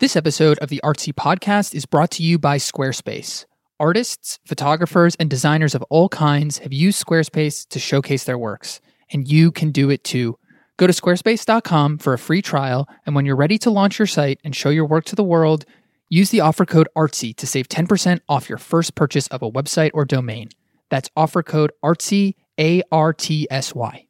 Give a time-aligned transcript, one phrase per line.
[0.00, 3.46] This episode of the Artsy podcast is brought to you by Squarespace.
[3.80, 8.80] Artists, photographers, and designers of all kinds have used Squarespace to showcase their works,
[9.10, 10.38] and you can do it too.
[10.76, 14.38] Go to squarespace.com for a free trial, and when you're ready to launch your site
[14.44, 15.64] and show your work to the world,
[16.08, 19.90] use the offer code ARTSY to save 10% off your first purchase of a website
[19.94, 20.50] or domain.
[20.90, 24.07] That's offer code ARTSY, A R T S Y.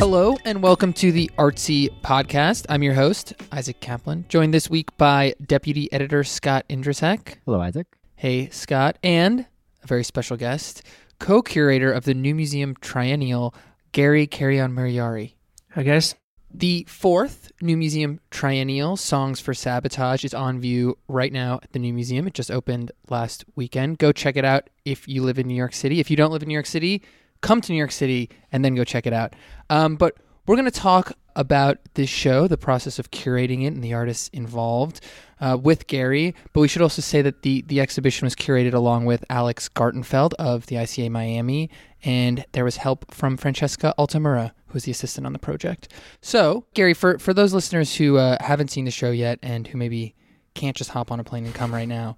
[0.00, 2.64] Hello and welcome to the Artsy podcast.
[2.70, 7.36] I'm your host, Isaac Kaplan, joined this week by Deputy Editor Scott Indrisek.
[7.44, 7.86] Hello, Isaac.
[8.16, 9.44] Hey, Scott, and
[9.82, 10.82] a very special guest,
[11.18, 13.54] co curator of the New Museum Triennial,
[13.92, 15.34] Gary Carrion Murayari.
[15.72, 16.14] Hi, guys.
[16.50, 21.78] The fourth New Museum Triennial, Songs for Sabotage, is on view right now at the
[21.78, 22.26] New Museum.
[22.26, 23.98] It just opened last weekend.
[23.98, 26.00] Go check it out if you live in New York City.
[26.00, 27.02] If you don't live in New York City,
[27.40, 29.34] come to New York City and then go check it out.
[29.68, 33.82] Um, but we're going to talk about this show, the process of curating it, and
[33.82, 35.00] the artists involved
[35.40, 36.34] uh, with Gary.
[36.52, 40.34] But we should also say that the the exhibition was curated along with Alex Gartenfeld
[40.34, 41.70] of the ICA Miami,
[42.02, 45.92] and there was help from Francesca Altamura, who was the assistant on the project.
[46.20, 49.78] So, Gary, for for those listeners who uh, haven't seen the show yet and who
[49.78, 50.14] maybe
[50.54, 52.16] can't just hop on a plane and come right now.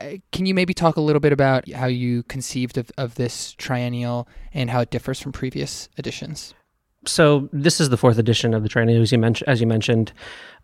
[0.00, 3.52] Uh, can you maybe talk a little bit about how you conceived of, of this
[3.52, 6.54] triennial and how it differs from previous editions?
[7.06, 9.48] So this is the fourth edition of the triennial, as you mentioned.
[9.48, 10.12] As you mentioned,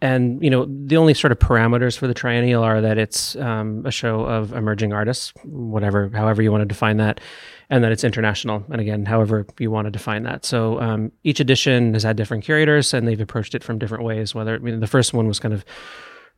[0.02, 3.82] and you know the only sort of parameters for the triennial are that it's um,
[3.86, 7.22] a show of emerging artists, whatever, however you want to define that,
[7.70, 8.62] and that it's international.
[8.70, 10.44] And again, however you want to define that.
[10.44, 14.34] So um, each edition has had different curators, and they've approached it from different ways.
[14.34, 15.64] Whether I mean, the first one was kind of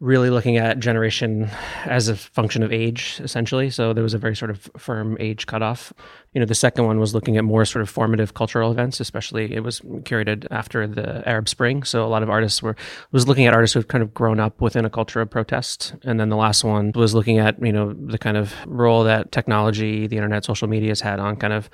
[0.01, 1.51] really looking at generation
[1.85, 3.69] as a function of age, essentially.
[3.69, 5.93] So there was a very sort of firm age cutoff.
[6.33, 9.53] You know, the second one was looking at more sort of formative cultural events, especially
[9.53, 11.83] it was curated after the Arab Spring.
[11.83, 12.77] So a lot of artists were
[13.11, 15.95] was looking at artists who had kind of grown up within a culture of protest.
[16.05, 19.33] And then the last one was looking at, you know, the kind of role that
[19.33, 21.69] technology, the internet, social media has had on kind of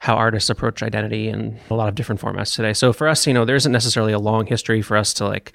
[0.00, 2.72] how artists approach identity in a lot of different formats today.
[2.72, 5.52] So for us, you know, there isn't necessarily a long history for us to like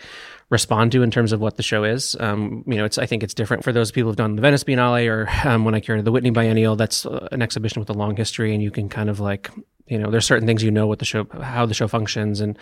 [0.51, 2.15] respond to in terms of what the show is.
[2.19, 4.63] Um, you know, it's I think it's different for those people who've done the Venice
[4.63, 6.75] Biennale or um, when I curated the Whitney Biennial.
[6.75, 9.49] That's uh, an exhibition with a long history, and you can kind of like
[9.87, 12.57] you know, there's certain things you know what the show, how the show functions, and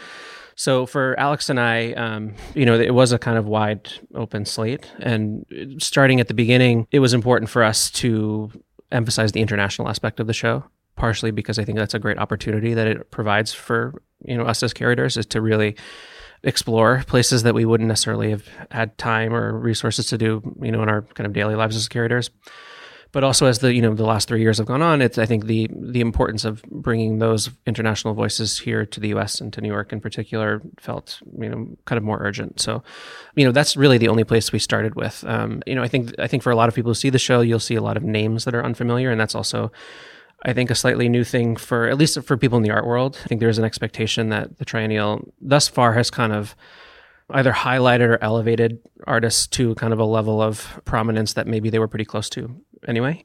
[0.55, 4.45] so for Alex and I, um, you know, it was a kind of wide open
[4.45, 5.45] slate, and
[5.79, 8.51] starting at the beginning, it was important for us to
[8.91, 10.63] emphasize the international aspect of the show
[10.96, 14.64] partially because I think that's a great opportunity that it provides for you know us
[14.64, 15.76] as curators is to really
[16.44, 20.84] explore places that we wouldn't necessarily have had time or resources to do, you know,
[20.84, 22.30] in our kind of daily lives as curators.
[23.14, 25.28] But also, as the you know the last three years have gone on, it's I
[25.28, 29.40] think the the importance of bringing those international voices here to the U.S.
[29.40, 32.60] and to New York in particular felt you know kind of more urgent.
[32.60, 32.84] So,
[33.36, 35.24] you know, that's really the only place we started with.
[35.28, 37.20] Um, you know, I think I think for a lot of people who see the
[37.20, 39.72] show, you'll see a lot of names that are unfamiliar, and that's also
[40.46, 43.18] I think a slightly new thing for at least for people in the art world.
[43.24, 46.56] I think there's an expectation that the triennial thus far has kind of
[47.30, 51.80] either highlighted or elevated artists to kind of a level of prominence that maybe they
[51.80, 52.56] were pretty close to
[52.88, 53.24] anyway.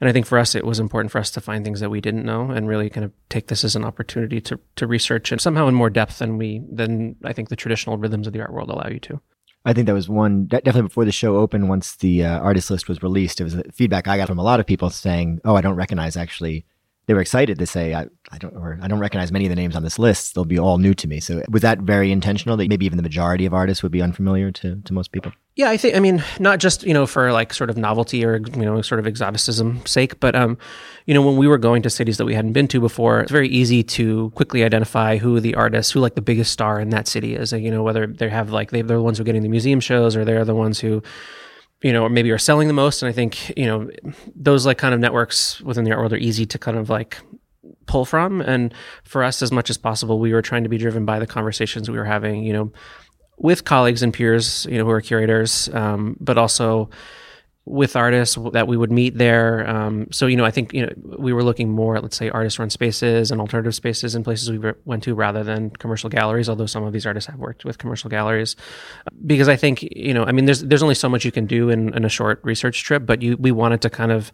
[0.00, 2.00] And I think for us, it was important for us to find things that we
[2.00, 5.40] didn't know and really kind of take this as an opportunity to to research and
[5.40, 8.52] somehow in more depth than we than I think the traditional rhythms of the art
[8.52, 9.20] world allow you to.
[9.68, 11.68] I think that was one definitely before the show opened.
[11.68, 14.60] Once the uh, artist list was released, it was feedback I got from a lot
[14.60, 16.64] of people saying, "Oh, I don't recognize actually."
[17.08, 19.56] They were excited to say, "I, I don't," or "I don't recognize many of the
[19.56, 20.34] names on this list.
[20.34, 22.54] They'll be all new to me." So was that very intentional?
[22.58, 25.32] That maybe even the majority of artists would be unfamiliar to to most people.
[25.56, 25.96] Yeah, I think.
[25.96, 28.98] I mean, not just you know for like sort of novelty or you know sort
[28.98, 30.58] of exoticism sake, but um,
[31.06, 33.32] you know when we were going to cities that we hadn't been to before, it's
[33.32, 37.08] very easy to quickly identify who the artists, who like the biggest star in that
[37.08, 37.52] city is.
[37.54, 39.80] You know whether they have like they, they're the ones who are getting the museum
[39.80, 41.02] shows or they're the ones who
[41.82, 43.02] you know, or maybe are selling the most.
[43.02, 43.90] And I think, you know,
[44.34, 47.18] those like kind of networks within the art world are easy to kind of like
[47.86, 48.40] pull from.
[48.40, 51.26] And for us, as much as possible, we were trying to be driven by the
[51.26, 52.72] conversations we were having, you know,
[53.38, 56.90] with colleagues and peers, you know, who are curators, um, but also
[57.68, 59.68] with artists that we would meet there.
[59.68, 62.30] Um, so, you know, I think, you know, we were looking more at, let's say,
[62.30, 66.48] artist run spaces and alternative spaces and places we went to rather than commercial galleries,
[66.48, 68.56] although some of these artists have worked with commercial galleries.
[69.26, 71.68] Because I think, you know, I mean, there's, there's only so much you can do
[71.70, 74.32] in, in a short research trip, but you, we wanted to kind of,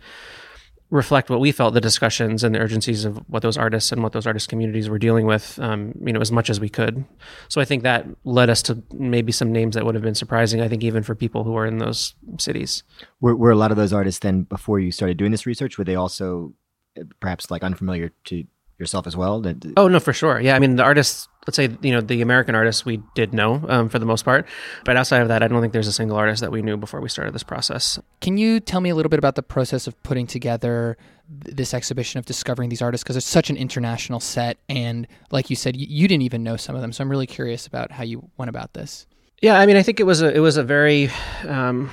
[0.94, 4.12] reflect what we felt the discussions and the urgencies of what those artists and what
[4.12, 7.04] those artist communities were dealing with, um, you know, as much as we could.
[7.48, 10.60] So I think that led us to maybe some names that would have been surprising.
[10.60, 12.84] I think even for people who are in those cities.
[13.20, 15.78] Were, were a lot of those artists then before you started doing this research?
[15.78, 16.54] Were they also
[16.98, 18.44] uh, perhaps like unfamiliar to
[18.78, 19.42] yourself as well?
[19.76, 20.40] Oh no, for sure.
[20.40, 21.28] Yeah, I mean the artists.
[21.46, 24.46] Let's say you know the American artists we did know um, for the most part,
[24.84, 27.00] but outside of that, I don't think there's a single artist that we knew before
[27.00, 27.98] we started this process.
[28.20, 30.96] Can you tell me a little bit about the process of putting together
[31.28, 35.56] this exhibition of discovering these artists because it's such an international set, and like you
[35.56, 36.92] said, you, you didn't even know some of them.
[36.92, 39.06] So I'm really curious about how you went about this.
[39.42, 41.10] Yeah, I mean, I think it was a it was a very
[41.46, 41.90] um,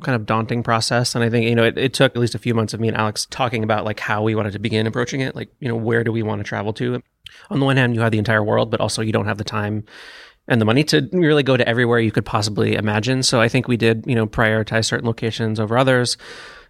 [0.00, 2.38] kind of daunting process, and I think you know it, it, took at least a
[2.38, 5.20] few months of me and Alex talking about like how we wanted to begin approaching
[5.20, 5.34] it.
[5.34, 7.02] Like, you know, where do we want to travel to?
[7.50, 9.44] On the one hand, you have the entire world, but also you don't have the
[9.44, 9.84] time
[10.48, 13.22] and the money to really go to everywhere you could possibly imagine.
[13.22, 16.16] So I think we did, you know, prioritize certain locations over others.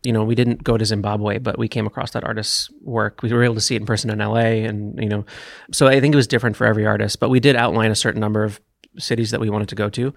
[0.04, 3.22] You know, we didn't go to Zimbabwe, but we came across that artist's work.
[3.22, 5.25] We were able to see it in person in LA, and you know,
[5.72, 7.19] so I think it was different for every artist.
[7.19, 8.60] But we did outline a certain number of
[8.98, 10.14] cities that we wanted to go to.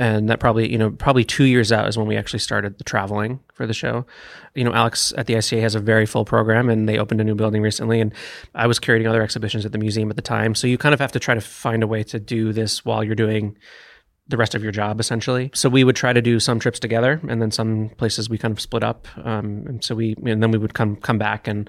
[0.00, 2.84] And that probably you know probably two years out is when we actually started the
[2.84, 4.06] traveling for the show.
[4.54, 7.24] You know alex at the ica has a very full program and they opened a
[7.24, 8.00] new building recently.
[8.00, 8.14] And
[8.54, 10.54] i was curating other exhibitions at the museum at the time.
[10.54, 13.02] So you kind of have to try to find a way to do this while
[13.02, 13.56] you're doing
[14.28, 15.50] the rest of your job essentially.
[15.54, 18.52] So we would try to do some trips together and then some places we kind
[18.52, 19.08] of split up.
[19.24, 21.68] Um, and so we and then we would come come back and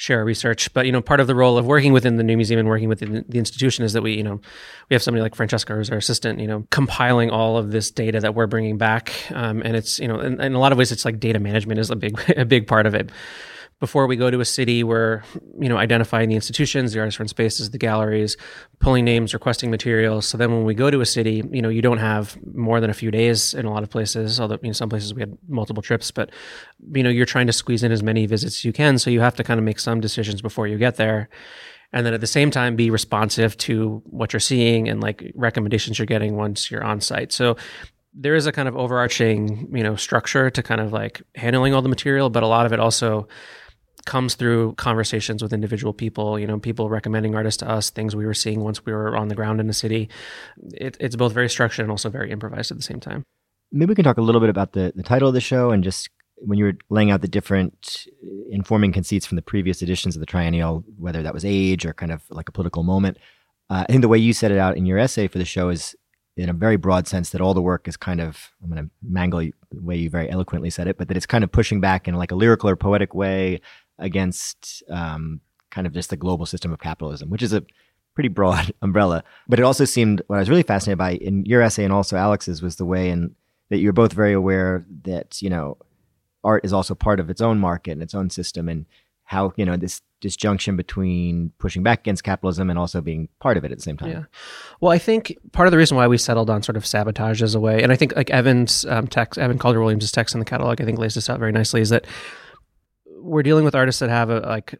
[0.00, 0.72] share research.
[0.72, 2.88] But you know, part of the role of working within the new museum and working
[2.88, 4.40] within the institution is that we, you know,
[4.88, 8.18] we have somebody like Francesca, who's our assistant, you know, compiling all of this data
[8.18, 9.12] that we're bringing back.
[9.30, 11.78] Um, and it's you know, in, in, a lot of ways, it's like data management
[11.78, 13.10] is a big a big part of it
[13.80, 15.22] before we go to a city, we're
[15.58, 18.36] you know identifying the institutions, the artist run spaces, the galleries,
[18.78, 20.26] pulling names, requesting materials.
[20.26, 22.90] So then when we go to a city, you know you don't have more than
[22.90, 24.38] a few days in a lot of places.
[24.38, 26.30] Although in some places we had multiple trips, but
[26.92, 28.98] you know you're trying to squeeze in as many visits as you can.
[28.98, 31.30] So you have to kind of make some decisions before you get there.
[31.92, 35.98] And then at the same time, be responsive to what you're seeing and like recommendations
[35.98, 37.32] you're getting once you're on site.
[37.32, 37.56] So
[38.14, 41.82] there is a kind of overarching, you know, structure to kind of like handling all
[41.82, 43.26] the material, but a lot of it also
[44.06, 48.26] comes through conversations with individual people, you know, people recommending artists to us, things we
[48.26, 50.08] were seeing once we were on the ground in the city.
[50.72, 53.24] It, it's both very structured and also very improvised at the same time.
[53.72, 55.84] Maybe we can talk a little bit about the, the title of the show and
[55.84, 58.06] just when you were laying out the different
[58.50, 62.10] informing conceits from the previous editions of the triennial, whether that was age or kind
[62.12, 63.18] of like a political moment.
[63.68, 65.68] Uh, I think the way you set it out in your essay for the show
[65.68, 65.94] is
[66.36, 68.90] in a very broad sense that all the work is kind of I'm going to
[69.02, 72.08] mangle the way you very eloquently said it, but that it's kind of pushing back
[72.08, 73.60] in like a lyrical or poetic way
[74.00, 77.62] against um, kind of just the global system of capitalism, which is a
[78.14, 79.22] pretty broad umbrella.
[79.48, 82.16] But it also seemed what I was really fascinated by in your essay and also
[82.16, 83.34] Alex's was the way in
[83.68, 85.76] that you're both very aware that you know
[86.42, 88.86] art is also part of its own market and its own system and
[89.24, 93.64] how you know this disjunction between pushing back against capitalism and also being part of
[93.64, 94.10] it at the same time.
[94.10, 94.24] Yeah.
[94.80, 97.54] Well, I think part of the reason why we settled on sort of sabotage as
[97.54, 100.44] a way, and I think like Evan's um, text, Evan Calder Williams' text in the
[100.44, 102.06] catalog, I think lays this out very nicely, is that
[103.20, 104.78] we're dealing with artists that have a like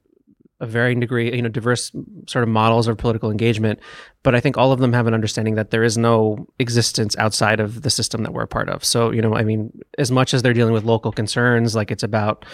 [0.61, 1.91] a varying degree, you know, diverse
[2.29, 3.81] sort of models of political engagement.
[4.23, 7.61] But I think all of them have an understanding that there is no existence outside
[7.61, 8.85] of the system that we're a part of.
[8.85, 12.03] So, you know, I mean, as much as they're dealing with local concerns, like it's
[12.03, 12.45] about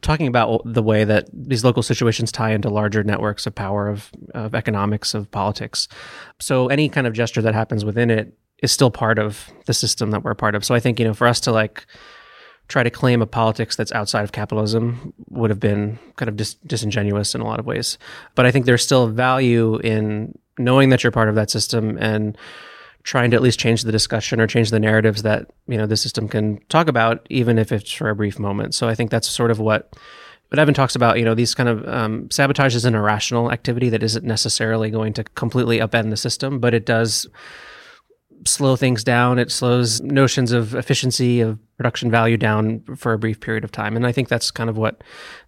[0.00, 4.10] talking about the way that these local situations tie into larger networks of power, of,
[4.34, 5.86] of economics, of politics.
[6.40, 8.32] So any kind of gesture that happens within it
[8.62, 10.64] is still part of the system that we're a part of.
[10.64, 11.84] So I think, you know, for us to like,
[12.70, 16.54] try to claim a politics that's outside of capitalism would have been kind of dis-
[16.66, 17.98] disingenuous in a lot of ways.
[18.36, 22.38] But I think there's still value in knowing that you're part of that system and
[23.02, 25.96] trying to at least change the discussion or change the narratives that you know the
[25.96, 28.74] system can talk about, even if it's for a brief moment.
[28.74, 29.92] So I think that's sort of what.
[30.48, 33.88] But Evan talks about, you know, these kind of um, sabotage is an irrational activity
[33.90, 37.28] that isn't necessarily going to completely upend the system, but it does
[38.46, 39.38] slow things down.
[39.38, 43.96] It slows notions of efficiency, of production value down for a brief period of time.
[43.96, 45.02] And I think that's kind of what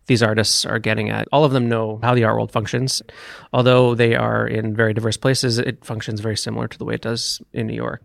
[0.06, 1.28] these artists are getting at.
[1.32, 3.02] All of them know how the art world functions.
[3.52, 7.02] Although they are in very diverse places, it functions very similar to the way it
[7.02, 8.02] does in New York.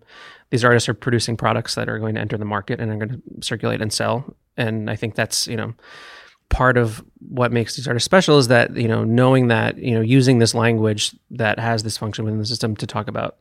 [0.49, 3.21] These artists are producing products that are going to enter the market and are going
[3.21, 4.35] to circulate and sell.
[4.55, 5.73] And I think that's, you know,
[6.49, 10.01] part of what makes these artists special is that, you know, knowing that, you know,
[10.01, 13.37] using this language that has this function within the system to talk about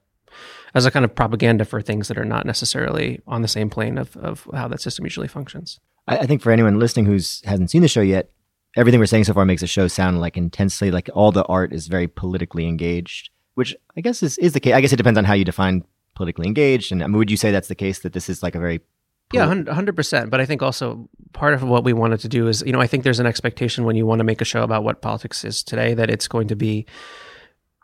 [0.77, 3.97] as a kind of propaganda for things that are not necessarily on the same plane
[3.99, 5.81] of, of how that system usually functions.
[6.07, 8.31] I, I think for anyone listening who's hasn't seen the show yet,
[8.77, 11.73] everything we're saying so far makes the show sound like intensely like all the art
[11.73, 14.75] is very politically engaged, which I guess is, is the case.
[14.75, 15.83] I guess it depends on how you define
[16.15, 16.93] politically engaged.
[16.93, 18.81] And I mean, would you say that's the case that this is like a very
[19.33, 20.31] Yeah, hundred percent.
[20.31, 22.87] But I think also part of what we wanted to do is, you know, I
[22.87, 25.63] think there's an expectation when you want to make a show about what politics is
[25.63, 26.87] today that it's going to be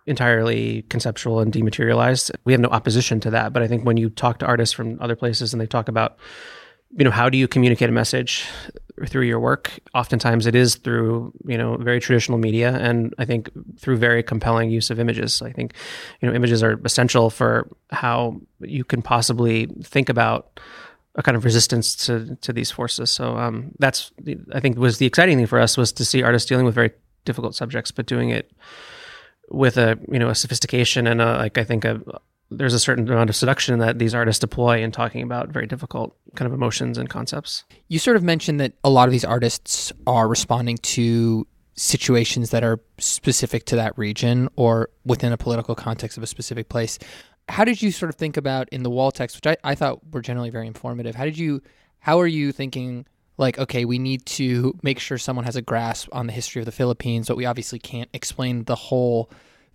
[0.06, 2.32] entirely conceptual and dematerialized.
[2.44, 5.00] We have no opposition to that, but I think when you talk to artists from
[5.00, 6.18] other places and they talk about,
[6.97, 8.47] you know, how do you communicate a message
[9.09, 9.78] through your work?
[9.94, 14.71] Oftentimes it is through, you know, very traditional media and I think through very compelling
[14.71, 15.40] use of images.
[15.40, 15.75] I think,
[16.21, 20.61] you know, images are essential for how you can possibly think about
[21.14, 23.11] a kind of resistance to to these forces.
[23.11, 24.12] So um, that's
[24.52, 26.92] I think was the exciting thing for us was to see artists dealing with very
[27.25, 28.50] difficult subjects, but doing it
[29.52, 32.00] with a you know a sophistication and a, like I think a
[32.50, 36.14] there's a certain amount of seduction that these artists deploy in talking about very difficult
[36.35, 37.64] kind of emotions and concepts.
[37.88, 42.62] You sort of mentioned that a lot of these artists are responding to situations that
[42.62, 46.99] are specific to that region or within a political context of a specific place
[47.49, 50.00] how did you sort of think about in the wall text, which I, I thought
[50.12, 51.14] were generally very informative?
[51.14, 51.62] How did you,
[51.99, 53.06] how are you thinking?
[53.39, 56.67] Like, okay, we need to make sure someone has a grasp on the history of
[56.67, 59.31] the Philippines, but we obviously can't explain the whole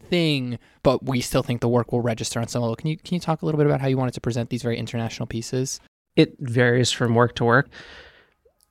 [0.09, 2.75] thing, but we still think the work will register on some level.
[2.75, 4.61] Can you can you talk a little bit about how you wanted to present these
[4.61, 5.79] very international pieces?
[6.15, 7.69] It varies from work to work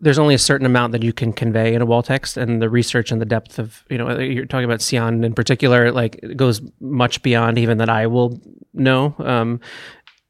[0.00, 2.68] there's only a certain amount that you can convey in a wall text and the
[2.68, 6.36] research and the depth of you know you're talking about Cian in particular like it
[6.36, 8.40] goes much beyond even that I will
[8.74, 9.60] know um,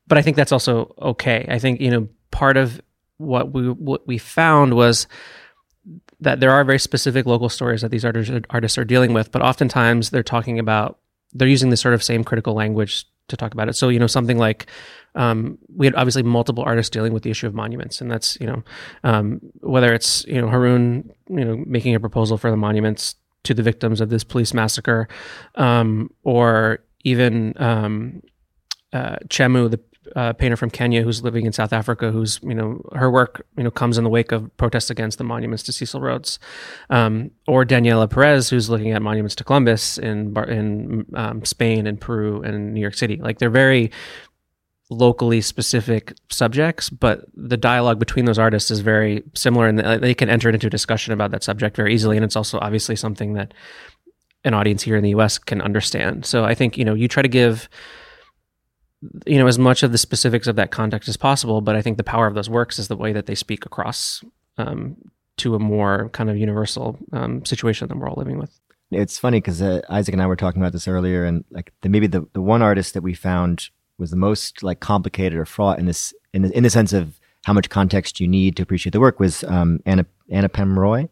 [0.07, 2.81] but I think that's also okay I think you know part of
[3.19, 5.07] what we what we found was
[6.21, 9.43] that there are very specific local stories that these artists artists are dealing with but
[9.43, 10.99] oftentimes they're talking about
[11.33, 13.75] they're using the sort of same critical language to talk about it.
[13.75, 14.67] So you know something like
[15.15, 18.47] um, we had obviously multiple artists dealing with the issue of monuments, and that's you
[18.47, 18.63] know
[19.05, 23.55] um, whether it's you know Haroon you know making a proposal for the monuments to
[23.55, 25.09] the victims of this police massacre,
[25.57, 28.23] um, or even um,
[28.93, 29.81] uh, Chemu, the
[30.15, 33.65] uh, painter from Kenya who's living in South Africa, who's you know her work you
[33.65, 36.39] know comes in the wake of protests against the monuments to Cecil Rhodes,
[36.91, 42.01] um, or Daniela Perez who's looking at monuments to Columbus in in um, Spain and
[42.01, 43.17] Peru and New York City.
[43.17, 43.91] Like they're very
[44.89, 50.31] locally specific subjects, but the dialogue between those artists is very similar and they can
[50.31, 52.17] enter into a discussion about that subject very easily.
[52.17, 53.53] And it's also obviously something that
[54.45, 56.25] an audience here in the US can understand.
[56.25, 57.69] So I think, you know, you try to give
[59.27, 61.97] you know as much of the specifics of that context as possible but i think
[61.97, 64.23] the power of those works is the way that they speak across
[64.59, 64.97] um,
[65.37, 68.61] to a more kind of universal um, situation that we're all living with
[68.91, 71.89] it's funny because uh, isaac and i were talking about this earlier and like the,
[71.89, 75.79] maybe the, the one artist that we found was the most like complicated or fraught
[75.79, 78.91] in this in the, in the sense of how much context you need to appreciate
[78.91, 81.09] the work was um, Anna Anupam Roy.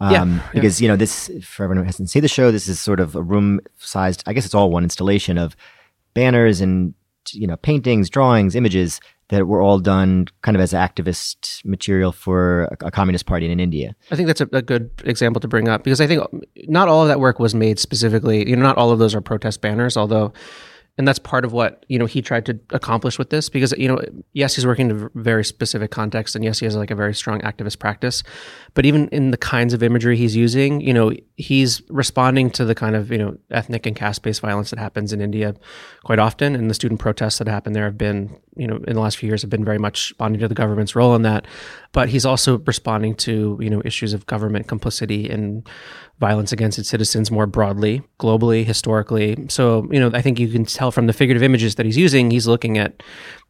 [0.00, 2.80] Um, yeah, because you know this for everyone who hasn't seen the show, this is
[2.80, 4.22] sort of a room-sized.
[4.26, 5.54] I guess it's all one installation of
[6.14, 6.94] banners and
[7.34, 12.68] you know paintings, drawings, images that were all done kind of as activist material for
[12.80, 13.96] a, communist party in India.
[14.10, 16.22] I think that's a, a, good example to bring up because I think
[16.68, 18.48] not all of that work was made specifically.
[18.48, 20.32] You know, not all of those are protest banners, although
[20.98, 23.86] and that's part of what you know he tried to accomplish with this because you
[23.86, 24.00] know
[24.32, 27.14] yes he's working in a very specific context and yes he has like a very
[27.14, 28.22] strong activist practice.
[28.74, 32.74] But even in the kinds of imagery he's using you know he's responding to the
[32.74, 35.54] kind of you know ethnic and caste-based violence that happens in India
[36.04, 36.54] quite often.
[36.54, 39.28] And the student protests that happen there have been you know in the last few
[39.28, 41.46] years have been very much responding to the government's role in that
[41.96, 45.66] but he's also responding to you know issues of government complicity and
[46.20, 49.46] violence against its citizens more broadly, globally, historically.
[49.48, 52.30] So, you know, I think you can tell from the figurative images that he's using,
[52.30, 53.02] he's looking at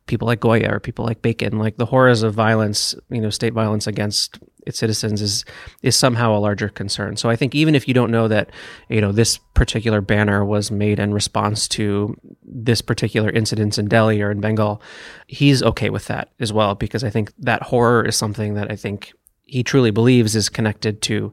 [0.07, 3.53] people like Goya or people like Bacon, like the horrors of violence, you know, state
[3.53, 5.45] violence against its citizens is
[5.83, 7.17] is somehow a larger concern.
[7.17, 8.51] So I think even if you don't know that,
[8.89, 14.21] you know, this particular banner was made in response to this particular incident in Delhi
[14.21, 14.83] or in Bengal,
[15.27, 18.77] he's okay with that as well because I think that horror is something that I
[18.77, 19.13] think
[19.45, 21.33] he truly believes is connected to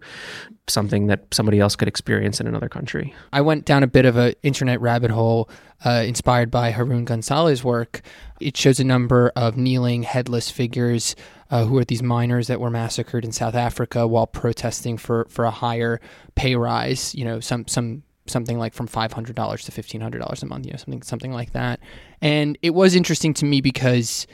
[0.67, 3.13] something that somebody else could experience in another country.
[3.33, 5.49] I went down a bit of an internet rabbit hole
[5.83, 8.01] uh, inspired by Haroon Gunn-Salie's work.
[8.39, 11.15] It shows a number of kneeling, headless figures
[11.51, 15.45] uh, who are these miners that were massacred in South Africa while protesting for, for
[15.45, 15.99] a higher
[16.35, 17.13] pay rise.
[17.13, 20.45] You know, some some something like from five hundred dollars to fifteen hundred dollars a
[20.45, 20.65] month.
[20.65, 21.81] You know, something something like that.
[22.21, 24.27] And it was interesting to me because.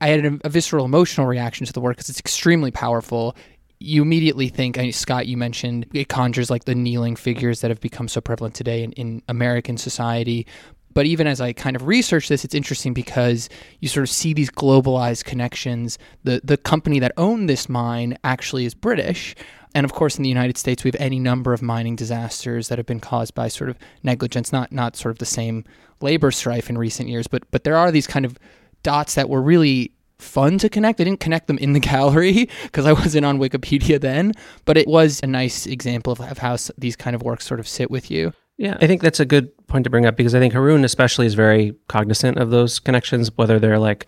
[0.00, 3.36] I had a visceral emotional reaction to the work because it's extremely powerful
[3.82, 8.08] you immediately think, Scott, you mentioned it conjures like the kneeling figures that have become
[8.08, 10.46] so prevalent today in, in American society.
[10.94, 13.48] But even as I kind of research this, it's interesting because
[13.80, 15.98] you sort of see these globalized connections.
[16.24, 19.34] The the company that owned this mine actually is British.
[19.74, 22.78] And of course, in the United States, we have any number of mining disasters that
[22.78, 25.64] have been caused by sort of negligence, not not sort of the same
[26.00, 28.38] labor strife in recent years, but but there are these kind of
[28.82, 29.92] dots that were really
[30.22, 31.00] fun to connect.
[31.00, 34.32] I didn't connect them in the gallery because I wasn't on Wikipedia then,
[34.64, 37.68] but it was a nice example of, of how these kind of works sort of
[37.68, 38.32] sit with you.
[38.58, 41.26] Yeah, I think that's a good point to bring up because I think Haroon especially
[41.26, 44.06] is very cognizant of those connections, whether they're like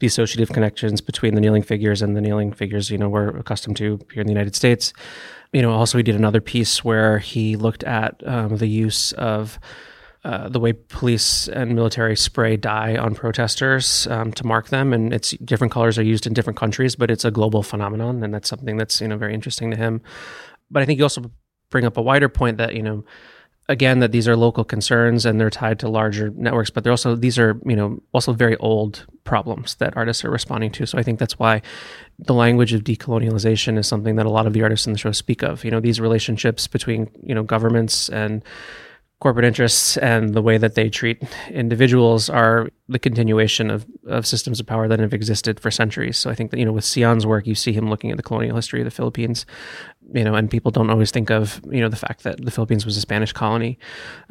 [0.00, 4.00] dissociative connections between the kneeling figures and the kneeling figures, you know, we're accustomed to
[4.12, 4.92] here in the United States.
[5.52, 9.58] You know, also he did another piece where he looked at um, the use of
[10.24, 15.14] uh, the way police and military spray dye on protesters um, to mark them, and
[15.14, 18.48] it's different colors are used in different countries, but it's a global phenomenon, and that's
[18.48, 20.02] something that's you know very interesting to him.
[20.70, 21.30] But I think you also
[21.70, 23.04] bring up a wider point that you know
[23.70, 27.14] again that these are local concerns and they're tied to larger networks but they're also
[27.14, 30.84] these are you know also very old problems that artists are responding to.
[30.86, 31.62] So i think that's why
[32.18, 35.12] the language of decolonialization is something that a lot of the artists in the show
[35.12, 35.64] speak of.
[35.64, 38.44] You know these relationships between you know governments and
[39.20, 44.58] corporate interests and the way that they treat individuals are the continuation of, of systems
[44.58, 46.16] of power that have existed for centuries.
[46.16, 48.22] So I think that, you know, with Cian's work, you see him looking at the
[48.22, 49.44] colonial history of the Philippines,
[50.14, 52.86] you know, and people don't always think of, you know, the fact that the Philippines
[52.86, 53.78] was a Spanish colony.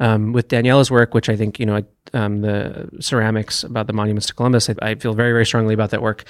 [0.00, 1.82] Um, with Daniela's work, which I think, you know,
[2.12, 5.90] um, the ceramics about the monuments to Columbus, I, I feel very, very strongly about
[5.90, 6.24] that work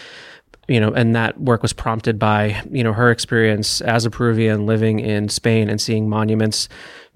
[0.68, 4.66] you know, and that work was prompted by, you know, her experience as a Peruvian
[4.66, 6.68] living in Spain and seeing monuments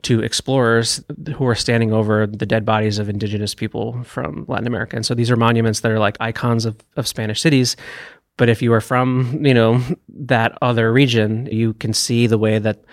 [0.04, 1.02] to explorers
[1.34, 4.96] who are standing over the dead bodies of indigenous people from Latin America.
[4.96, 7.76] And so these are monuments that are like icons of, of Spanish cities.
[8.36, 12.58] But if you are from, you know, that other region, you can see the way
[12.58, 12.84] that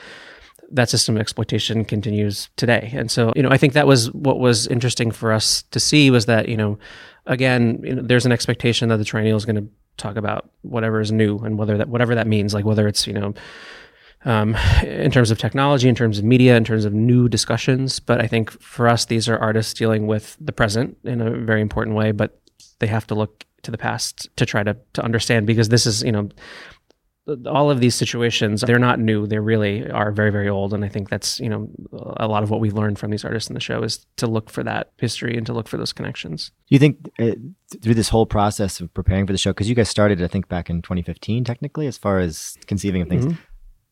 [0.73, 2.91] that system of exploitation continues today.
[2.93, 6.09] And so, you know, I think that was what was interesting for us to see
[6.09, 6.79] was that, you know,
[7.25, 11.01] again, you know, there's an expectation that the triennial is going to talk about whatever
[11.01, 13.33] is new and whether that whatever that means, like whether it's, you know,
[14.25, 17.99] um, in terms of technology, in terms of media, in terms of new discussions.
[17.99, 21.61] But I think for us, these are artists dealing with the present in a very
[21.61, 22.39] important way, but
[22.79, 26.03] they have to look to the past to try to, to understand because this is,
[26.03, 26.29] you know,
[27.45, 30.87] all of these situations they're not new they really are very very old and i
[30.87, 31.69] think that's you know
[32.17, 34.49] a lot of what we've learned from these artists in the show is to look
[34.49, 37.31] for that history and to look for those connections do you think uh,
[37.81, 40.47] through this whole process of preparing for the show because you guys started i think
[40.47, 43.39] back in 2015 technically as far as conceiving of things mm-hmm.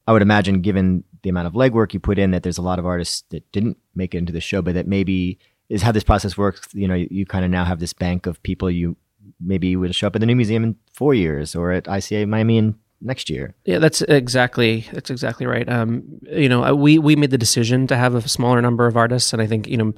[0.09, 2.79] I would imagine, given the amount of legwork you put in, that there's a lot
[2.79, 5.37] of artists that didn't make it into the show, but that maybe
[5.69, 6.67] is how this process works.
[6.74, 8.98] You know, you, you kind of now have this bank of people you
[9.39, 12.57] maybe will show up at the new museum in four years or at ICA Miami
[12.57, 13.53] in next year.
[13.65, 15.69] Yeah, that's exactly that's exactly right.
[15.69, 19.31] Um, you know, we we made the decision to have a smaller number of artists,
[19.31, 19.93] and I think you know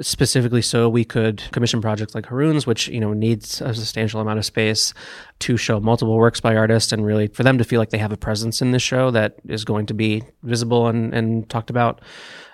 [0.00, 4.38] specifically so we could commission projects like Haroon's, which you know needs a substantial amount
[4.38, 4.92] of space
[5.40, 8.12] to show multiple works by artists and really for them to feel like they have
[8.12, 12.00] a presence in this show that is going to be visible and, and talked about.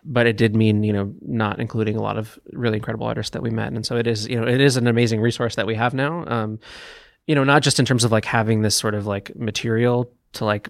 [0.04, 3.42] But it did mean you know not including a lot of really incredible artists that
[3.42, 5.74] we met, and so it is you know it is an amazing resource that we
[5.74, 6.24] have now.
[6.26, 6.58] Um,
[7.26, 10.44] you know, not just in terms of like having this sort of like material to
[10.44, 10.68] like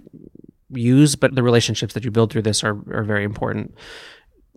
[0.71, 3.75] use, but the relationships that you build through this are are very important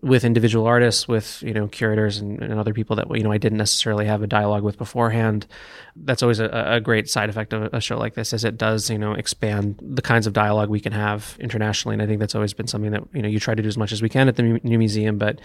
[0.06, 3.40] with individual artists, with you know curators and, and, other people that you know I
[3.40, 5.48] didn't necessarily have a dialogue with beforehand.
[5.96, 8.88] That's always a, a, great side effect of a show like this, as it does
[8.88, 11.96] you know expand the kinds of dialogue we can have internationally.
[11.96, 13.78] And I think that's always been something that you know you try to do as
[13.78, 15.18] much as we can at the new museum.
[15.18, 15.42] But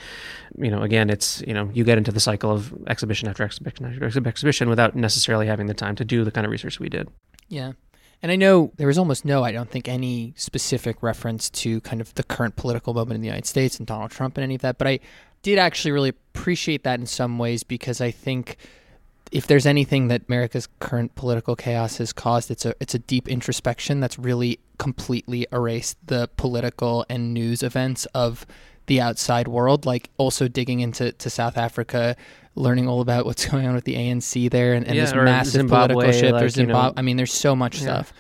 [0.59, 3.87] you know again, it's you know you get into the cycle of exhibition after exhibition
[3.87, 7.09] after exhibition without necessarily having the time to do the kind of research we did.
[7.49, 7.73] Yeah.
[8.23, 12.01] And I know there was almost no, I don't think, any specific reference to kind
[12.01, 14.61] of the current political moment in the United States and Donald Trump and any of
[14.61, 14.77] that.
[14.77, 15.01] But I
[15.43, 18.57] did actually really appreciate that in some ways because I think
[19.33, 23.29] if there's anything that America's current political chaos has caused, it's a it's a deep
[23.29, 28.45] introspection that's really completely erased the political and news events of
[28.87, 29.87] the outside world.
[29.87, 32.17] Like also digging into to South Africa
[32.55, 35.53] learning all about what's going on with the ANC there and, and yeah, this massive
[35.53, 36.33] Zimbabwe, political shift.
[36.33, 36.89] Like, there's Zimbabwe.
[36.89, 37.83] Know, I mean, there's so much yeah.
[37.83, 38.13] stuff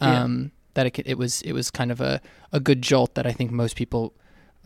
[0.00, 2.20] um, that it, it was it was kind of a,
[2.52, 4.14] a good jolt that I think most people,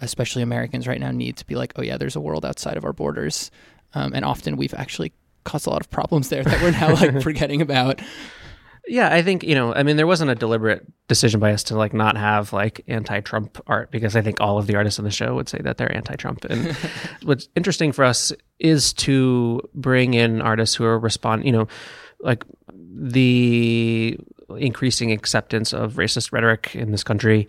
[0.00, 2.84] especially Americans right now, need to be like, oh yeah, there's a world outside of
[2.84, 3.50] our borders,
[3.94, 5.12] um, and often we've actually
[5.44, 8.00] caused a lot of problems there that we're now like forgetting about.
[8.88, 9.72] Yeah, I think you know.
[9.72, 13.62] I mean, there wasn't a deliberate decision by us to like not have like anti-Trump
[13.66, 15.94] art because I think all of the artists on the show would say that they're
[15.94, 16.44] anti-Trump.
[16.46, 16.76] And
[17.22, 21.46] what's interesting for us is to bring in artists who are respond.
[21.46, 21.68] You know,
[22.20, 24.18] like the
[24.58, 27.48] increasing acceptance of racist rhetoric in this country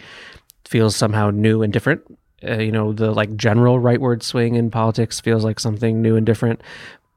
[0.65, 2.01] feels somehow new and different.
[2.47, 6.25] Uh, you know, the like general rightward swing in politics feels like something new and
[6.25, 6.61] different.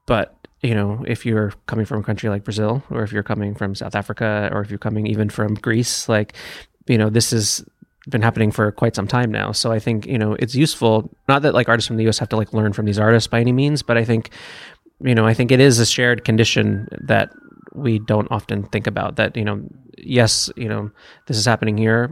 [0.07, 0.36] But
[0.66, 3.76] you know, if you're coming from a country like Brazil, or if you're coming from
[3.76, 6.35] South Africa, or if you're coming even from Greece, like,
[6.88, 7.64] you know, this has
[8.09, 9.52] been happening for quite some time now.
[9.52, 11.09] So I think, you know, it's useful.
[11.29, 13.38] Not that like artists from the US have to like learn from these artists by
[13.38, 14.31] any means, but I think,
[15.00, 17.31] you know, I think it is a shared condition that
[17.72, 19.16] we don't often think about.
[19.16, 19.62] That you know,
[19.98, 20.90] yes, you know,
[21.26, 22.11] this is happening here.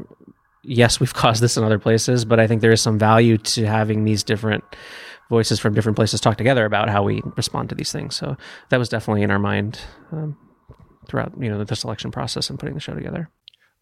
[0.63, 3.67] Yes, we've caused this in other places, but I think there is some value to
[3.67, 4.63] having these different
[5.31, 8.17] voices from different places talk together about how we respond to these things.
[8.17, 8.37] So
[8.69, 9.81] that was definitely in our mind
[10.13, 10.37] um,
[11.09, 13.31] throughout you know the selection process and putting the show together.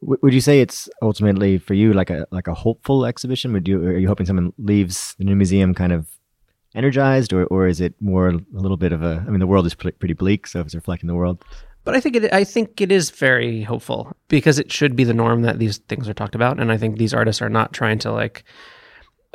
[0.01, 3.53] Would you say it's ultimately for you like a like a hopeful exhibition?
[3.53, 6.09] Would you are you hoping someone leaves the new museum kind of
[6.75, 9.25] energized, or or is it more a little bit of a?
[9.27, 11.45] I mean, the world is pretty bleak, so if it's reflecting the world.
[11.85, 15.15] But I think it I think it is very hopeful because it should be the
[15.15, 17.99] norm that these things are talked about, and I think these artists are not trying
[18.01, 18.45] to like.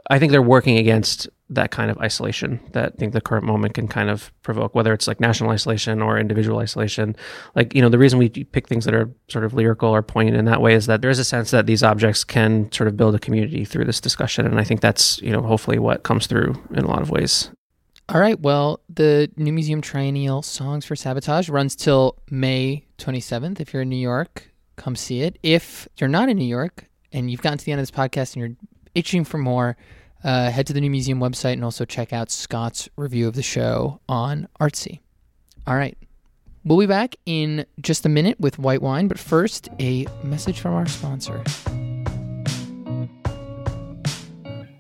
[0.10, 3.74] I think they're working against that kind of isolation that I think the current moment
[3.74, 7.16] can kind of provoke, whether it's like national isolation or individual isolation.
[7.56, 10.38] Like, you know, the reason we pick things that are sort of lyrical or poignant
[10.38, 12.98] in that way is that there is a sense that these objects can sort of
[12.98, 14.46] build a community through this discussion.
[14.46, 17.50] And I think that's, you know, hopefully what comes through in a lot of ways.
[18.10, 18.40] All right.
[18.40, 23.60] Well, the New Museum Triennial Songs for Sabotage runs till May 27th.
[23.60, 25.38] If you're in New York, come see it.
[25.44, 28.36] If you're not in New York and you've gotten to the end of this podcast
[28.36, 29.76] and you're itching for more,
[30.24, 33.44] uh, head to the New Museum website and also check out Scott's review of the
[33.44, 35.00] show on Artsy.
[35.66, 35.98] All right.
[36.64, 40.74] We'll be back in just a minute with white wine, but first, a message from
[40.74, 41.42] our sponsor.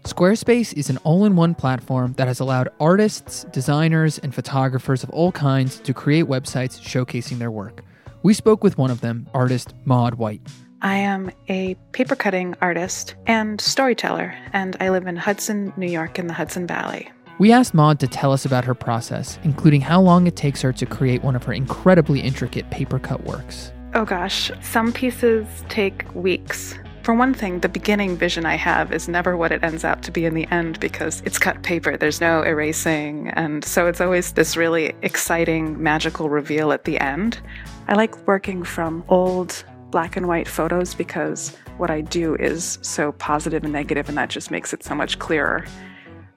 [0.04, 5.10] Squarespace is an all in one platform that has allowed artists, designers, and photographers of
[5.12, 7.84] all kinds to create websites showcasing their work.
[8.23, 10.41] We spoke with one of them, artist Maud White.
[10.82, 16.20] I am a paper cutting artist and storyteller, and I live in Hudson, New York,
[16.20, 17.10] in the Hudson Valley.
[17.40, 20.72] We asked Maud to tell us about her process, including how long it takes her
[20.74, 23.72] to create one of her incredibly intricate paper cut works.
[23.96, 26.76] Oh gosh, some pieces take weeks.
[27.02, 30.12] For one thing, the beginning vision I have is never what it ends out to
[30.12, 31.98] be in the end because it's cut paper.
[31.98, 33.30] There's no erasing.
[33.30, 37.40] And so it's always this really exciting, magical reveal at the end.
[37.88, 43.12] I like working from old black and white photos because what I do is so
[43.13, 45.65] positive and negative, and that just makes it so much clearer.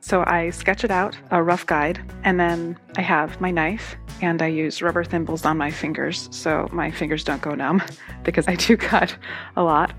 [0.01, 4.41] So I sketch it out, a rough guide, and then I have my knife and
[4.41, 7.83] I use rubber thimbles on my fingers so my fingers don't go numb
[8.25, 9.17] because I do cut
[9.57, 9.93] a lot.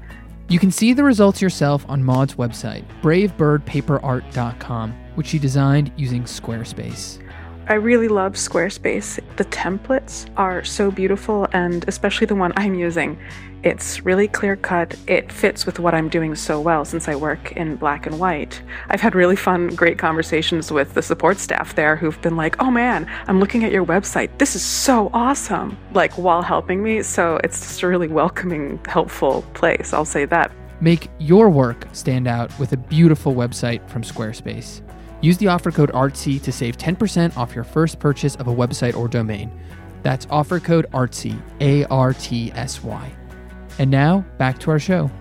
[0.50, 7.22] You can see the results yourself on Maud's website, bravebirdpaperart.com, which she designed using Squarespace.
[7.68, 9.20] I really love Squarespace.
[9.38, 13.18] The templates are so beautiful, and especially the one I'm using.
[13.64, 14.96] It's really clear cut.
[15.06, 18.62] It fits with what I'm doing so well since I work in black and white.
[18.90, 22.72] I've had really fun, great conversations with the support staff there who've been like, oh
[22.72, 24.36] man, I'm looking at your website.
[24.40, 25.78] This is so awesome.
[25.94, 27.04] Like while helping me.
[27.04, 29.94] So it's just a really welcoming, helpful place.
[29.94, 30.52] I'll say that.
[30.82, 34.82] Make your work stand out with a beautiful website from Squarespace.
[35.22, 38.96] Use the offer code ARTSY to save 10% off your first purchase of a website
[38.96, 39.52] or domain.
[40.02, 43.12] That's offer code ARTSY, A R T S Y.
[43.78, 45.12] And now, back to our show.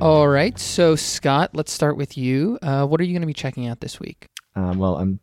[0.00, 2.58] All right, so Scott, let's start with you.
[2.62, 4.28] Uh, what are you going to be checking out this week?
[4.54, 5.18] Um, well, I'm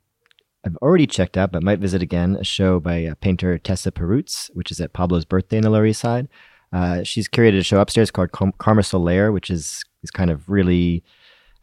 [0.66, 4.50] I've already checked out, but might visit again a show by uh, painter Tessa Perutz,
[4.54, 6.28] which is at Pablo's birthday in the Lower East Side.
[6.74, 11.04] Uh, she's curated a show upstairs called Karma Solaire, which is is kind of really,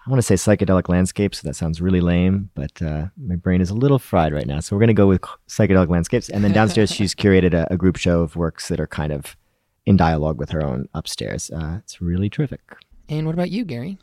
[0.06, 1.40] I want to say psychedelic landscapes.
[1.40, 4.60] So that sounds really lame, but uh, my brain is a little fried right now.
[4.60, 6.30] So we're going to go with psychedelic landscapes.
[6.30, 9.36] And then downstairs, she's curated a, a, group show of works that are kind of
[9.84, 11.50] in dialogue with her own upstairs.
[11.50, 12.60] Uh, it's really terrific.
[13.08, 13.98] And what about you, Gary?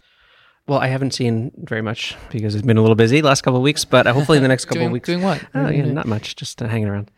[0.68, 3.58] Well, I haven't seen very much because it's been a little busy the last couple
[3.58, 5.08] of weeks, but hopefully in the next couple doing, of weeks.
[5.08, 5.42] Doing what?
[5.56, 7.10] Uh, yeah, not much, just uh, hanging around.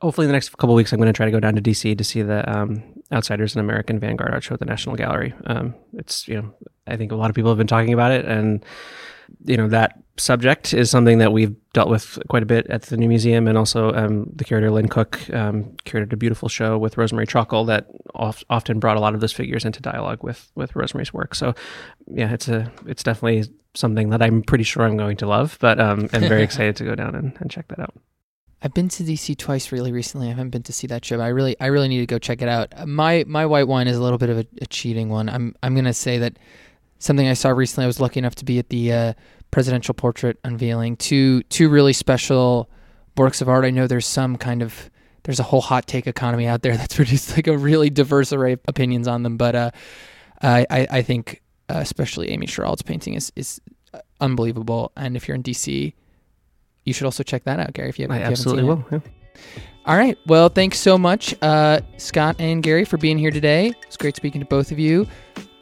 [0.00, 1.62] Hopefully in the next couple of weeks, I'm going to try to go down to
[1.62, 5.34] DC to see the um, Outsiders and American Vanguard art show at the National Gallery.
[5.46, 6.54] Um, it's, you know,
[6.88, 8.64] I think a lot of people have been talking about it and,
[9.44, 12.96] you know, that subject is something that we've dealt with quite a bit at the
[12.96, 16.96] New Museum, and also um, the curator Lynne Cooke um, curated a beautiful show with
[16.96, 20.72] Rosemarie Trockel that oft, often brought a lot of those figures into dialogue with with
[20.72, 21.34] Rosemarie's work.
[21.34, 21.54] So,
[22.06, 25.78] yeah, it's a it's definitely something that I'm pretty sure I'm going to love, but
[25.80, 27.94] um, I'm very excited to go down and, and check that out.
[28.62, 30.28] I've been to DC twice really recently.
[30.28, 31.20] I haven't been to see that show.
[31.20, 32.88] I really, I really need to go check it out.
[32.88, 35.28] My my white wine is a little bit of a, a cheating one.
[35.28, 36.38] I'm I'm gonna say that
[36.98, 37.84] something I saw recently.
[37.84, 39.12] I was lucky enough to be at the uh,
[39.50, 40.96] presidential portrait unveiling.
[40.96, 42.70] Two two really special
[43.16, 43.64] works of art.
[43.64, 44.90] I know there's some kind of
[45.24, 48.52] there's a whole hot take economy out there that's produced like a really diverse array
[48.52, 49.36] of opinions on them.
[49.36, 49.70] But uh,
[50.42, 53.60] I I think uh, especially Amy Sherald's painting is is
[54.20, 54.92] unbelievable.
[54.96, 55.92] And if you're in DC,
[56.84, 57.88] you should also check that out, Gary.
[57.88, 58.84] If you, have I if you absolutely will.
[58.90, 59.00] Yeah.
[59.86, 60.18] All right.
[60.26, 63.72] Well, thanks so much, uh, Scott and Gary, for being here today.
[63.86, 65.06] It's great speaking to both of you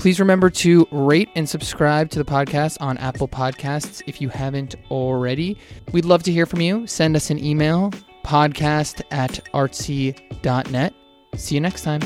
[0.04, 4.74] Please remember to rate and subscribe to the podcast on Apple Podcasts if you haven't
[4.90, 5.56] already.
[5.92, 6.86] We'd love to hear from you.
[6.86, 7.90] Send us an email,
[8.22, 10.94] podcast at artsy.net.
[11.36, 12.02] See you next time.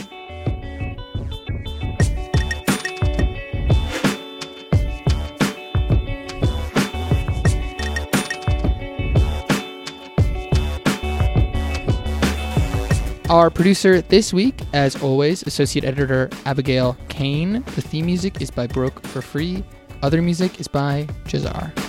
[13.30, 17.62] Our producer this week, as always, Associate Editor Abigail Cain.
[17.74, 19.62] The theme music is by Broke for Free.
[20.02, 21.87] Other music is by Jahzzar.